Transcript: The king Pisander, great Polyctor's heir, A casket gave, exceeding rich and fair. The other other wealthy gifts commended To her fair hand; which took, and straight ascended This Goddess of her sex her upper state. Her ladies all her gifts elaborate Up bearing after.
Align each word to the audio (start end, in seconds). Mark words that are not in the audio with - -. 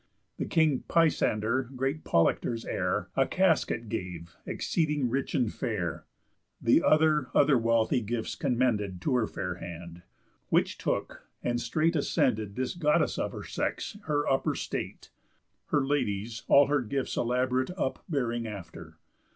The 0.37 0.47
king 0.47 0.83
Pisander, 0.89 1.69
great 1.75 2.03
Polyctor's 2.03 2.65
heir, 2.65 3.09
A 3.15 3.27
casket 3.27 3.87
gave, 3.87 4.35
exceeding 4.47 5.11
rich 5.11 5.35
and 5.35 5.53
fair. 5.53 6.05
The 6.59 6.81
other 6.81 7.29
other 7.35 7.55
wealthy 7.55 8.01
gifts 8.01 8.33
commended 8.33 8.99
To 9.03 9.13
her 9.15 9.27
fair 9.27 9.53
hand; 9.57 10.01
which 10.49 10.79
took, 10.79 11.27
and 11.43 11.61
straight 11.61 11.95
ascended 11.95 12.55
This 12.55 12.73
Goddess 12.73 13.19
of 13.19 13.31
her 13.31 13.43
sex 13.43 13.95
her 14.05 14.27
upper 14.27 14.55
state. 14.55 15.11
Her 15.67 15.85
ladies 15.85 16.41
all 16.47 16.65
her 16.65 16.81
gifts 16.81 17.15
elaborate 17.15 17.69
Up 17.77 18.03
bearing 18.09 18.47
after. 18.47 18.97